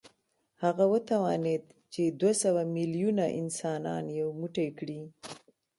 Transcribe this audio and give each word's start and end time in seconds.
هغه 0.63 0.83
وتوانېد 0.91 1.63
چې 1.93 2.03
دوه 2.19 2.33
سوه 2.43 2.61
ميليونه 2.75 3.25
انسانان 3.41 4.03
يو 4.19 4.27
موټی 4.39 4.67
کړي. 4.79 5.01